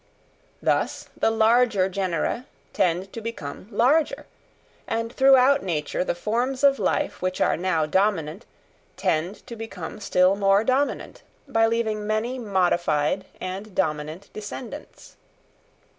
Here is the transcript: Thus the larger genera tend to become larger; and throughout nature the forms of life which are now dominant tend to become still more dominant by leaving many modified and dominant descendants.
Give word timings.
Thus 0.63 1.09
the 1.15 1.29
larger 1.29 1.87
genera 1.87 2.47
tend 2.73 3.13
to 3.13 3.21
become 3.21 3.67
larger; 3.69 4.25
and 4.87 5.13
throughout 5.13 5.61
nature 5.61 6.03
the 6.03 6.15
forms 6.15 6.63
of 6.63 6.79
life 6.79 7.21
which 7.21 7.39
are 7.39 7.55
now 7.55 7.85
dominant 7.85 8.47
tend 8.97 9.45
to 9.45 9.55
become 9.55 9.99
still 9.99 10.35
more 10.35 10.63
dominant 10.63 11.21
by 11.47 11.67
leaving 11.67 12.07
many 12.07 12.39
modified 12.39 13.25
and 13.39 13.75
dominant 13.75 14.31
descendants. 14.33 15.17